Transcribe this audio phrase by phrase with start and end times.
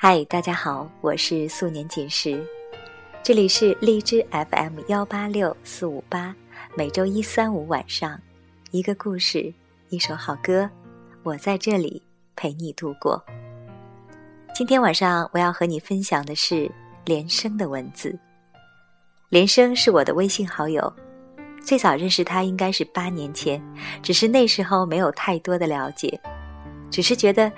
[0.00, 2.40] 嗨，大家好，我是素年锦时，
[3.20, 6.32] 这里是荔枝 FM 幺八六四五八，
[6.76, 8.16] 每周一、三、五晚上，
[8.70, 9.52] 一个故事，
[9.88, 10.70] 一首好歌，
[11.24, 12.00] 我在这里
[12.36, 13.20] 陪你度过。
[14.54, 16.70] 今天晚上我要和你分享的是
[17.04, 18.16] 连生的文字。
[19.30, 20.94] 连生是我的微信好友，
[21.60, 23.60] 最早认识他应该是八年前，
[24.00, 26.20] 只是那时候没有太多的了解，
[26.88, 27.50] 只是觉得。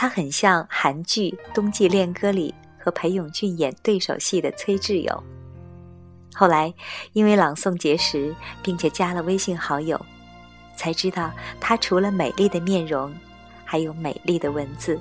[0.00, 5.24] 他很像韩剧《冬季恋歌》里和裴勇俊演对手戏的崔智友。
[6.32, 6.72] 后来
[7.14, 10.00] 因为朗诵结识，并且加了微信好友，
[10.76, 13.12] 才知道他除了美丽的面容，
[13.64, 15.00] 还有美丽的文字。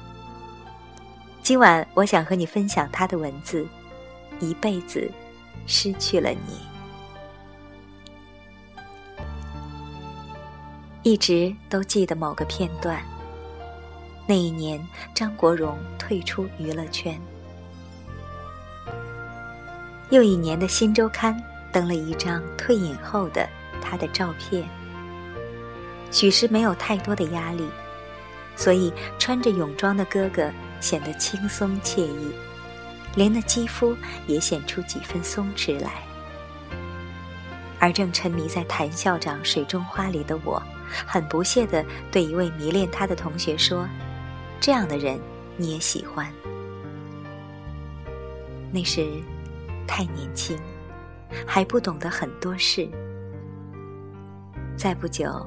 [1.44, 3.68] 今晚我想和你分享他的文字：
[4.40, 5.08] 一辈子
[5.68, 6.60] 失去了你，
[11.04, 13.00] 一直都记得某个片段。
[14.30, 17.18] 那一年，张国荣退出娱乐圈。
[20.10, 23.48] 又一年的新周刊登了一张退隐后的
[23.82, 24.68] 他的照片。
[26.12, 27.66] 许是没有太多的压力，
[28.58, 32.34] 所以穿着泳装的哥哥显得轻松惬意，
[33.16, 33.96] 连那肌肤
[34.28, 35.92] 也显出几分松弛来。
[37.80, 40.62] 而正沉迷在谭校长《水中花》里的我，
[41.06, 43.88] 很不屑地对一位迷恋他的同学说。
[44.60, 45.20] 这样的人
[45.56, 46.32] 你也喜欢？
[48.72, 49.08] 那时
[49.88, 50.58] 太年轻，
[51.46, 52.90] 还不懂得很多事。
[54.76, 55.46] 再不久，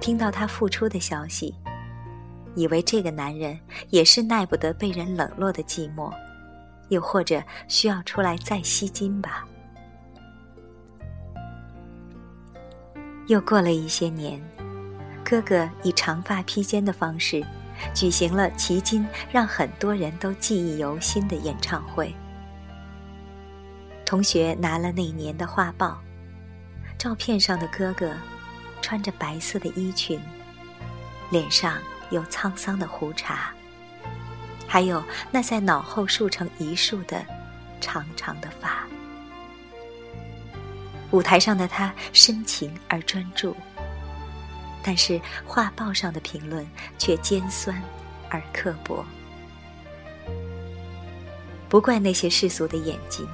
[0.00, 1.54] 听到他复出的消息，
[2.54, 3.58] 以为这个男人
[3.90, 6.12] 也是耐不得被人冷落的寂寞，
[6.90, 9.44] 又或者需要出来再吸金吧。
[13.26, 14.40] 又过了一些年，
[15.24, 17.44] 哥哥以长发披肩的方式。
[17.92, 22.14] 举行了迄今让很多人都记忆犹新的演唱会。
[24.06, 26.00] 同学拿了那年的画报，
[26.98, 28.14] 照片上的哥哥
[28.80, 30.20] 穿着白色的衣裙，
[31.30, 31.78] 脸上
[32.10, 33.50] 有沧桑的胡茬，
[34.68, 37.24] 还有那在脑后竖成一束的
[37.80, 38.86] 长长的发。
[41.10, 43.56] 舞台上的他深情而专注。
[44.86, 46.68] 但是画报上的评论
[46.98, 47.82] 却尖酸
[48.28, 49.02] 而刻薄，
[51.70, 53.26] 不怪那些世俗的眼睛，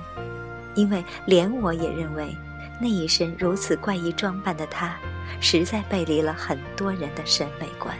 [0.76, 2.32] 因为连我也认为，
[2.80, 4.96] 那一身如此怪异装扮的他，
[5.40, 7.98] 实在背离了很多人的审美观。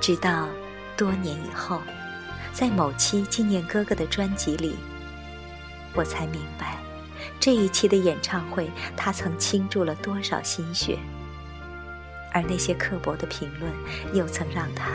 [0.00, 0.48] 直到
[0.96, 1.80] 多年以后，
[2.52, 4.74] 在某期纪念哥哥的专辑里，
[5.94, 6.76] 我才明白。
[7.38, 10.98] 这一期的演唱会，他曾倾注了多少心血，
[12.32, 13.70] 而那些刻薄的评论，
[14.12, 14.90] 又曾让他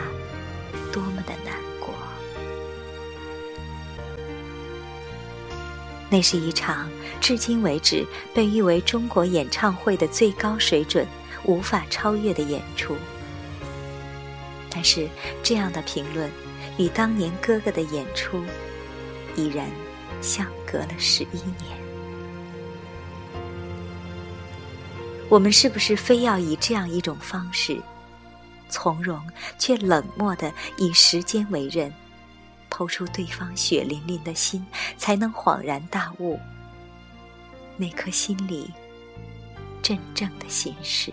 [0.92, 1.94] 多么的难过。
[6.10, 6.90] 那是一场
[7.22, 11.06] 至今为止被誉为中国演唱会的最高水准、
[11.44, 12.94] 无法超越的演出。
[14.68, 15.08] 但是，
[15.42, 16.30] 这样的评论
[16.76, 18.44] 与当年哥哥的演出，
[19.36, 19.66] 已然
[20.20, 21.81] 相隔了十一年。
[25.32, 27.80] 我们是不是非要以这样一种方式，
[28.68, 29.18] 从容
[29.58, 31.90] 却冷漠的以时间为刃，
[32.70, 34.62] 剖出对方血淋淋的心，
[34.98, 36.38] 才能恍然大悟
[37.78, 38.70] 那颗心里
[39.80, 41.10] 真正的心事？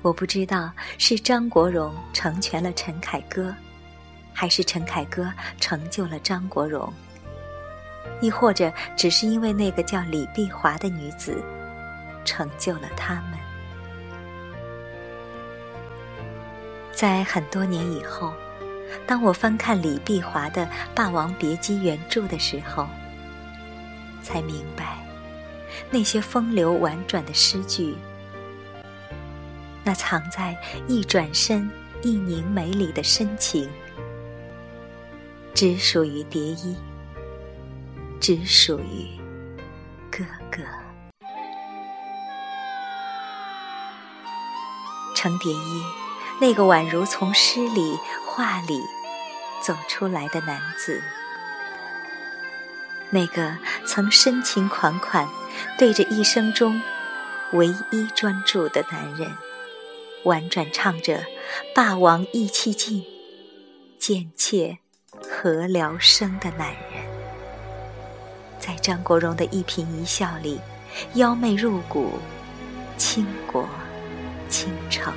[0.00, 3.54] 我不知道是张国荣成全了陈凯歌，
[4.32, 6.90] 还是陈凯歌成就了张国荣。
[8.20, 11.42] 亦或者只是因为那个叫李碧华的女子，
[12.24, 13.38] 成就了他们。
[16.92, 18.32] 在很多年以后，
[19.06, 22.88] 当我翻看李碧华的《霸王别姬》原著的时候，
[24.22, 24.98] 才明白，
[25.90, 27.94] 那些风流婉转的诗句，
[29.84, 30.56] 那藏在
[30.88, 31.70] 一转身、
[32.02, 33.70] 一凝眉里的深情，
[35.54, 36.76] 只属于蝶衣。
[38.20, 39.08] 只属于
[40.10, 40.62] 哥哥。
[45.14, 45.82] 程蝶衣，
[46.40, 48.80] 那个宛如从诗里画里
[49.60, 51.02] 走出来的男子，
[53.10, 53.56] 那个
[53.86, 55.28] 曾深情款款
[55.76, 56.80] 对着一生中
[57.52, 59.36] 唯一专注的男人，
[60.24, 61.24] 婉转唱着
[61.74, 63.04] “霸王意气尽，
[63.98, 64.78] 贱妾
[65.28, 66.87] 何聊生”的男人。
[68.68, 70.60] 在张国荣的一颦一笑里，
[71.14, 72.18] 妖媚入骨，
[72.98, 73.66] 倾国
[74.50, 75.10] 倾城。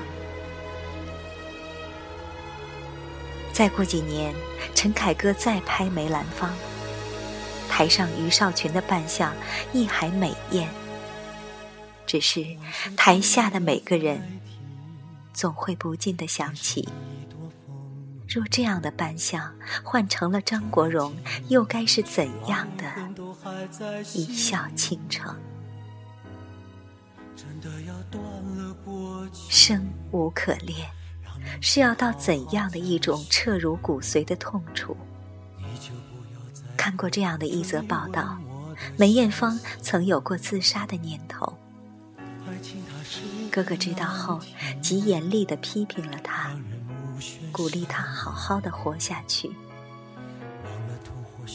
[3.52, 4.34] 再过几年，
[4.74, 6.50] 陈凯歌再拍梅兰芳，
[7.68, 9.34] 台上余少群的扮相
[9.74, 10.70] 亦还美艳。
[12.08, 12.46] 只是
[12.96, 14.40] 台下的每个人，
[15.34, 16.88] 总会不禁的想起：
[18.30, 19.54] 若这样的扮相
[19.84, 21.14] 换成了张国荣，
[21.50, 22.86] 又该是怎样的
[24.14, 25.36] 一笑倾城？
[29.50, 30.90] 生无可恋，
[31.62, 34.96] 是要到怎样的一种彻入骨髓的痛楚？
[36.78, 38.38] 看过这样的一则报道：
[38.98, 41.58] 梅艳芳曾有过自杀的念头。
[43.52, 44.40] 哥哥知道后，
[44.82, 46.56] 极严厉地批评了他，
[47.52, 49.52] 鼓励他好好的活下去。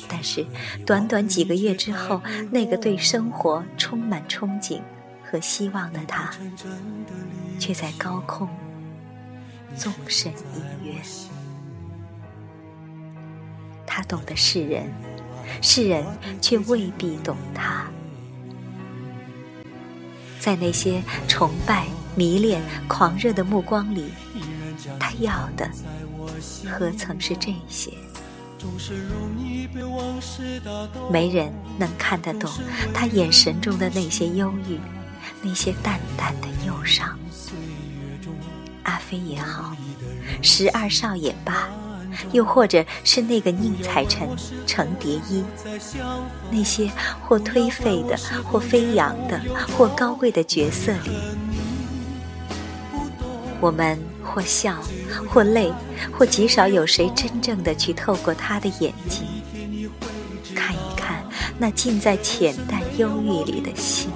[0.09, 0.47] 但是，
[0.85, 2.21] 短短几个月之后，
[2.51, 4.81] 那个对生活充满憧憬
[5.23, 6.31] 和希望的他，
[7.59, 8.49] 却在高空
[9.77, 10.95] 纵身一跃。
[13.87, 14.93] 他懂得世人，
[15.63, 16.05] 世人
[16.41, 17.87] 却未必懂他。
[20.39, 24.13] 在那些崇拜、迷恋、狂热的目光里，
[25.01, 25.69] 他要的
[26.71, 27.91] 何曾是这些？
[31.11, 32.51] 没人能看得懂
[32.93, 34.79] 他眼神中的那些忧郁，
[35.43, 37.19] 那些淡淡的忧伤。
[38.85, 39.75] 阿飞也好，
[40.43, 41.69] 十二少也罢。
[42.33, 44.27] 又或者是那个宁采臣、
[44.67, 45.45] 程蝶衣，
[46.51, 46.91] 那些
[47.21, 49.39] 或颓废的、或飞扬的、
[49.77, 51.11] 或高贵的角色里，
[53.61, 54.77] 我们或笑，
[55.29, 55.73] 或泪，
[56.13, 59.27] 或极少有谁真正的去透过他的眼睛，
[60.55, 61.25] 看一看
[61.57, 64.11] 那浸在浅淡忧郁里的心。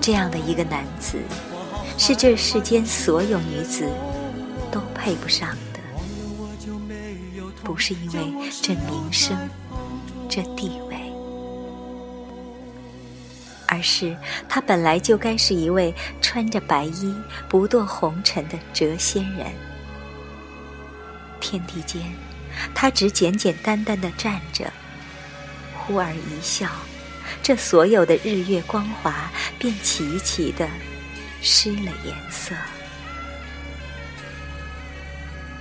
[0.00, 1.18] 这样的一个男子。
[1.98, 3.88] 是这世间所有女子
[4.70, 5.80] 都配不上的，
[7.64, 9.34] 不是因为这名声、
[10.28, 10.85] 这地位，
[13.76, 14.16] 而是
[14.48, 17.14] 他本来就该是一位穿着白衣、
[17.46, 19.46] 不堕红尘的谪仙人。
[21.40, 22.02] 天地间，
[22.74, 24.72] 他只简简单单的站着，
[25.74, 26.70] 忽而一笑，
[27.42, 30.66] 这所有的日月光华便齐齐的。
[31.42, 32.56] 失了颜色，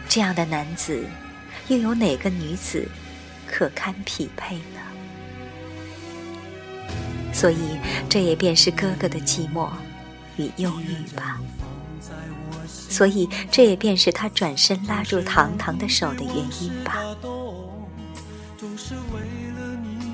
[0.08, 1.06] 这样的男子，
[1.68, 2.88] 又有哪个女子
[3.46, 4.80] 可堪匹配呢？
[7.36, 7.78] 所以，
[8.08, 9.68] 这也便是哥哥的寂寞
[10.38, 11.38] 与忧郁吧。
[12.66, 17.04] 所以，这也便是他转身拉住堂堂的手的原因吧。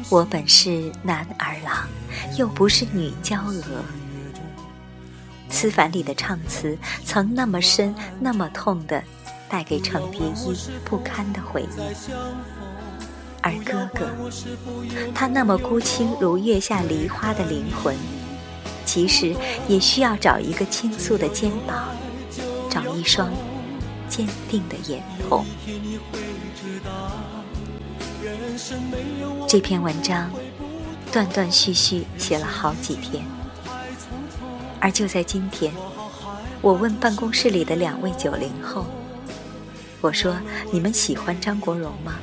[0.10, 1.88] 我本是男儿郎，
[2.40, 3.64] 又不是女娇娥。
[5.48, 6.76] 思凡里的唱词
[7.06, 9.04] 曾那么深、那么痛的，
[9.48, 12.61] 带给程蝶衣不堪的回忆。
[13.42, 14.08] 而哥哥，
[15.16, 17.96] 他那么孤清如月下梨花的灵魂，
[18.86, 19.36] 其实
[19.68, 21.90] 也需要找一个倾诉的肩膀，
[22.70, 23.34] 找一双
[24.08, 25.44] 坚定的眼瞳。
[29.48, 30.30] 这篇文章
[31.12, 33.26] 断断续续写了好几天。
[34.80, 35.74] 而就在今天，
[36.62, 38.86] 我问办公室里的两位九零后
[40.02, 40.36] ：“我说
[40.72, 42.14] 你们喜欢张国荣吗？”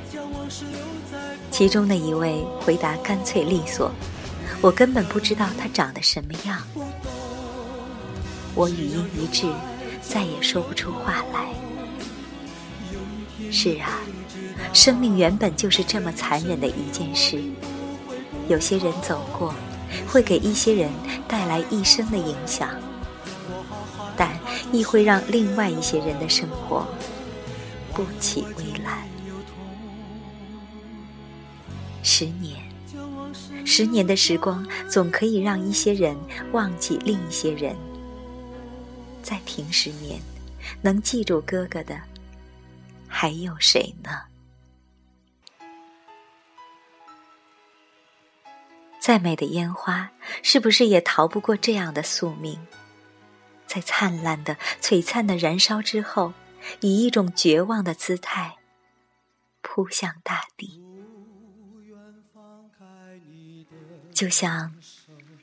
[1.58, 3.90] 其中的一位回答干脆利索
[4.62, 6.62] ：“我根本不知道他长得什么样。”
[8.54, 9.48] 我语音一滞，
[10.00, 11.52] 再也说不出话来。
[13.50, 13.98] 是啊，
[14.72, 17.42] 生命原本就是这么残忍的一件事。
[18.46, 19.52] 有些人走过。
[20.06, 20.90] 会给一些人
[21.26, 22.68] 带来一生的影响，
[24.16, 24.38] 但
[24.70, 26.86] 亦会让另外一些人的生活
[27.94, 29.17] 不起微澜。
[32.10, 32.58] 十年，
[33.66, 36.16] 十年的时光，总可以让一些人
[36.52, 37.76] 忘记另一些人。
[39.22, 40.18] 再停十年，
[40.80, 42.00] 能记住哥哥的，
[43.06, 44.22] 还有谁呢？
[48.98, 50.10] 再美的烟花，
[50.42, 52.58] 是不是也逃不过这样的宿命？
[53.66, 56.32] 在灿烂的、璀璨的燃烧之后，
[56.80, 58.56] 以一种绝望的姿态
[59.60, 60.87] 扑向大地。
[64.12, 64.72] 就像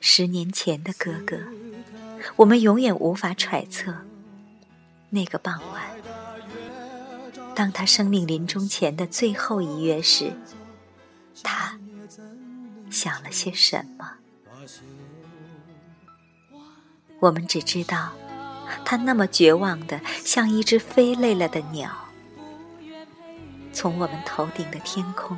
[0.00, 1.38] 十年前的哥哥，
[2.36, 3.94] 我们永远无法揣测
[5.10, 5.82] 那个傍晚，
[7.54, 10.32] 当他生命临终前的最后一月时，
[11.42, 11.78] 他。
[12.88, 14.12] 想了些什么？
[17.20, 18.12] 我们只知道，
[18.84, 21.90] 他那么绝望的，像一只飞累了的鸟，
[23.72, 25.36] 从我们头顶的天空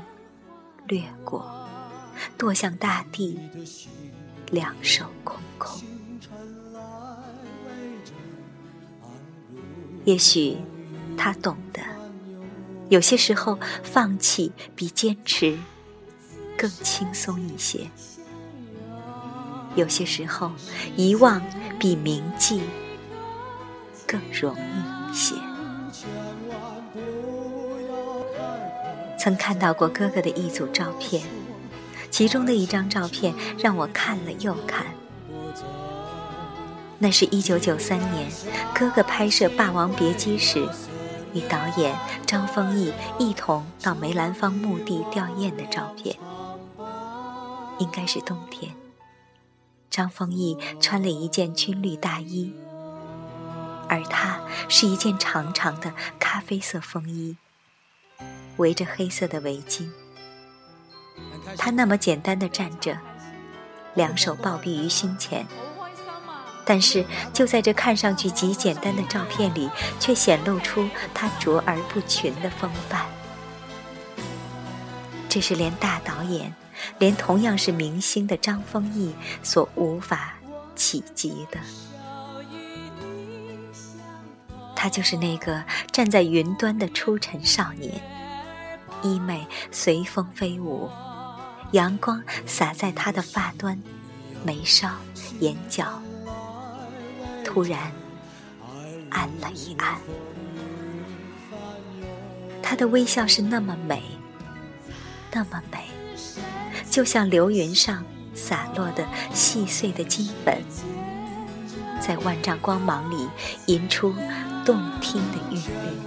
[0.86, 1.57] 掠过，
[2.38, 3.38] 堕向大地，
[4.50, 5.80] 两手空空。
[10.04, 10.56] 也许
[11.16, 11.82] 他懂得，
[12.88, 15.58] 有些时候放弃比坚持
[16.56, 17.90] 更轻松一些；
[19.74, 20.50] 有些时候
[20.96, 21.42] 遗忘
[21.78, 22.62] 比铭记
[24.06, 25.34] 更容易一些。
[29.18, 31.22] 曾看到过哥哥的一组照片，
[32.18, 34.84] 其中的一张照片让我看了又看。
[36.98, 38.28] 那是一九九三年，
[38.74, 40.68] 哥哥拍摄《霸王别姬》时，
[41.32, 41.96] 与导演
[42.26, 46.16] 张丰毅一同到梅兰芳墓地吊唁的照片。
[47.78, 48.74] 应该是冬天，
[49.88, 52.52] 张丰毅穿了一件军绿大衣，
[53.88, 57.36] 而他是一件长长的咖啡色风衣，
[58.56, 59.88] 围着黑色的围巾。
[61.56, 62.96] 他那么简单的站着，
[63.94, 65.46] 两手抱臂于胸前。
[66.64, 73.06] 但是，就在这看上去极简单的照片里，却显露出他卓而不群的风范。
[75.30, 76.54] 这是连大导演，
[76.98, 80.34] 连同样是明星的张丰毅所无法
[80.76, 81.58] 企及的。
[84.76, 88.00] 他就是那个站在云端的出尘少年，
[89.02, 90.90] 衣袂随风飞舞，
[91.72, 93.80] 阳光洒在他的发端、
[94.44, 94.88] 眉梢、
[95.40, 96.00] 眼角。
[97.44, 97.92] 突然，
[99.10, 99.98] 暗了一暗。
[102.62, 104.02] 他的微笑是那么美，
[105.32, 105.88] 那么美，
[106.90, 110.62] 就像流云上洒落的细碎的金粉，
[112.00, 113.28] 在万丈光芒里
[113.66, 114.14] 吟出
[114.64, 115.98] 动听的韵律。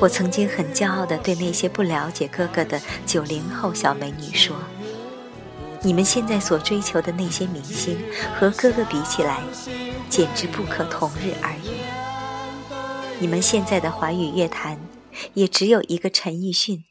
[0.00, 4.56] 我曾经很骄傲地对那些不了解哥哥的九零后小美女说。
[5.82, 7.98] 你们现在所追求的那些明星，
[8.38, 9.42] 和哥哥比起来，
[10.10, 11.70] 简直不可同日而语。
[13.18, 14.78] 你们现在的华语乐坛，
[15.34, 16.84] 也只有一个陈奕迅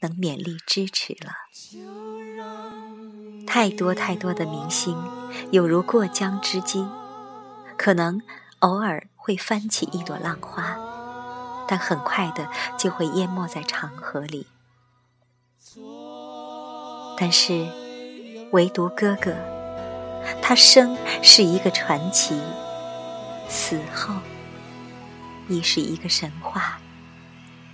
[0.00, 1.32] 能勉力支持了。
[3.46, 4.96] 太多太多的明星，
[5.50, 6.88] 有如过江之鲫，
[7.76, 8.22] 可能
[8.60, 10.78] 偶尔会翻起一朵浪花，
[11.70, 14.46] 但很快的就会淹没在长河里。
[17.16, 17.66] 但是。
[18.52, 19.32] 唯独哥哥，
[20.42, 22.36] 他生是一个传奇，
[23.48, 24.12] 死后
[25.46, 26.80] 亦是一个神话，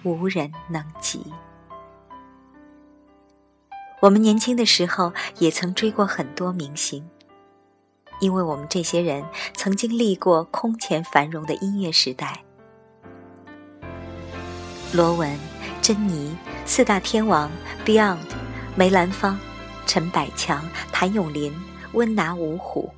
[0.03, 1.33] 无人能及。
[4.03, 7.09] 我们年轻的时候也曾追过很多明星，
[8.21, 9.25] 因为我们这些人
[9.55, 12.43] 曾经历过空前繁荣的音乐时代。
[14.93, 15.39] 罗文、
[15.83, 17.51] 珍妮四大天王
[17.85, 18.19] ，Beyond、
[18.77, 19.39] 梅兰芳。
[19.89, 21.55] 陈百强、谭咏麟、
[21.93, 22.93] 温拿五虎，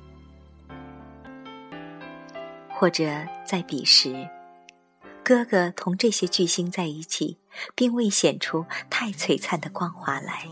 [2.67, 3.05] 或者
[3.45, 4.27] 在彼时，
[5.23, 7.37] 哥哥同这些巨星在一起，
[7.75, 10.47] 并未显出太璀璨的光华来。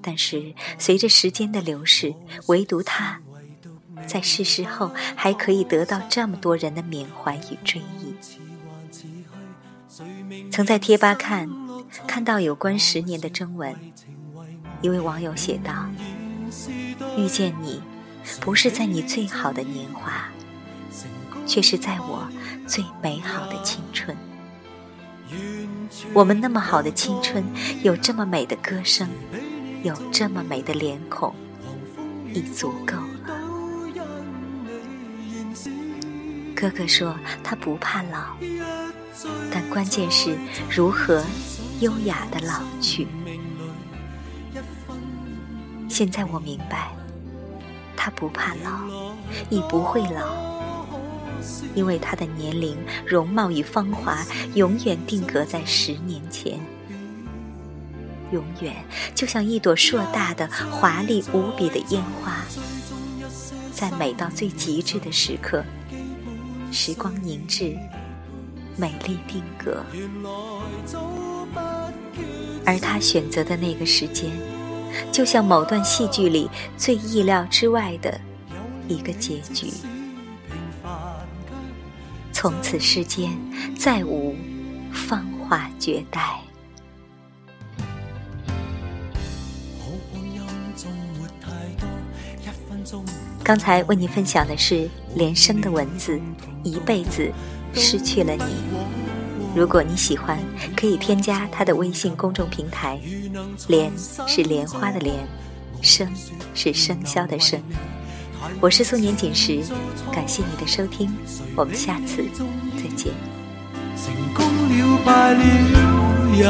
[0.00, 2.14] 但是随着时间的流逝，
[2.46, 3.20] 唯独他，
[4.06, 8.16] 在逝世后还可以得到这么多人的缅怀与追忆。
[10.50, 11.48] 曾在贴吧看，
[12.06, 13.74] 看到有关十年的征文。
[14.80, 15.86] 一位网友写道
[17.16, 17.82] ：“遇见你，
[18.40, 20.28] 不是在你最好的年华，
[21.46, 22.28] 却是在我
[22.66, 24.16] 最美好的青春。
[26.12, 27.44] 我们那么好的青春，
[27.82, 29.08] 有这么美的歌声，
[29.82, 31.34] 有这么美的脸孔，
[32.32, 33.04] 已足够了。”
[36.54, 38.36] 哥哥说他不怕老，
[39.50, 40.36] 但关键是
[40.70, 41.24] 如何
[41.80, 43.06] 优雅的老去。
[45.88, 46.90] 现在我明白，
[47.96, 48.84] 他不怕老，
[49.50, 50.36] 亦不会老，
[51.74, 56.60] 因为他的年龄、容貌与芳华永远定格在十年前，
[58.30, 58.76] 永远
[59.14, 62.36] 就像一朵硕大的、华丽无比的烟花，
[63.72, 65.64] 在美到最极致的时刻，
[66.70, 67.76] 时光凝滞，
[68.78, 69.84] 美丽定格，
[72.64, 74.30] 而他选择的那个时间。
[75.10, 78.20] 就像某段戏剧里最意料之外的
[78.86, 79.72] 一个结局，
[82.32, 83.36] 从此世间
[83.76, 84.36] 再无
[84.92, 86.40] 芳华绝代。
[93.42, 96.20] 刚才为你分享的是连生的文字，
[96.62, 97.32] 一辈子
[97.78, 98.42] 失去了你。
[99.54, 100.38] 如果你喜欢，
[100.76, 103.00] 可以添加他的微信公众平台，
[103.68, 103.90] 莲
[104.26, 105.16] 是莲花的莲，
[105.80, 106.06] 生
[106.54, 107.60] 是生肖的生。
[108.60, 109.60] 我是素年锦时，
[110.12, 111.10] 感谢你的收听，
[111.56, 112.24] 我们下次
[112.76, 113.12] 再见。
[113.96, 115.42] 成功了败了
[116.36, 116.44] 也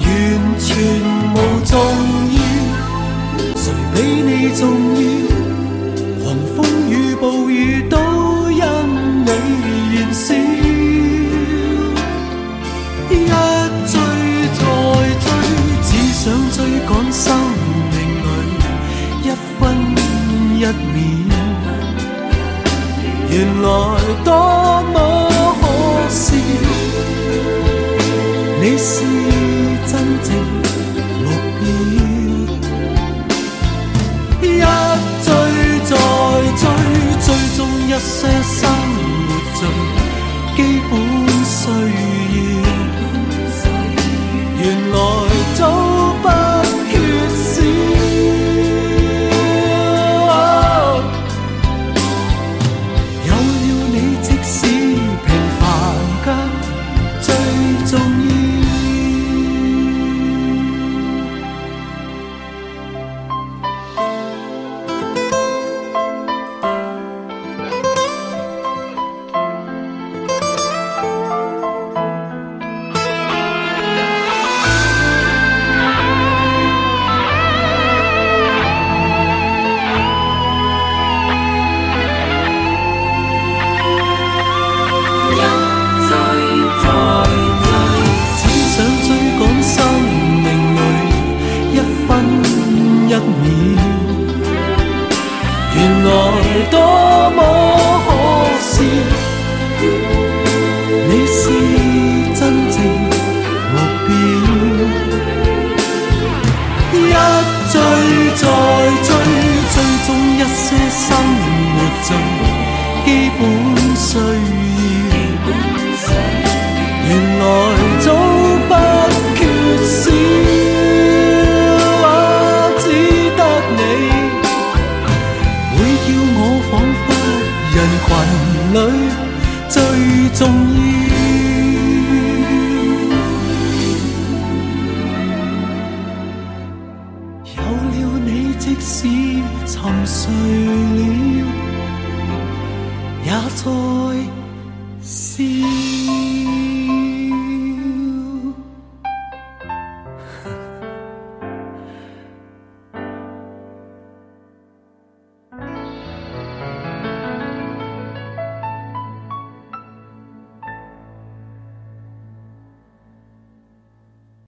[0.00, 0.10] 完
[0.58, 0.70] 全
[1.34, 1.78] 无重
[2.34, 2.38] 要，
[3.54, 4.62] 谁比你重
[4.96, 5.41] 要？
[17.12, 17.36] 生
[17.90, 18.26] 命里
[19.22, 19.28] 一
[19.60, 19.60] 分
[20.56, 21.30] 一秒，
[23.30, 23.64] 原来
[24.24, 24.28] 多
[24.94, 24.96] 么
[25.60, 25.62] 可。
[26.08, 26.34] 笑，
[28.60, 29.04] 你是
[29.86, 29.92] 真
[30.22, 30.30] 正